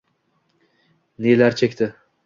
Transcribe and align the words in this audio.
Nelar 1.27 1.59
chekdi 1.63 1.93